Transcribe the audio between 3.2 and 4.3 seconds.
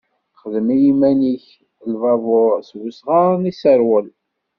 n iseṛwel.